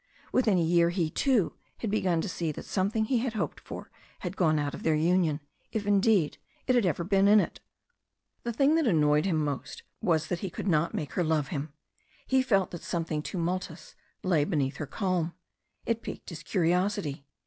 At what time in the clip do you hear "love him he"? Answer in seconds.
11.23-12.41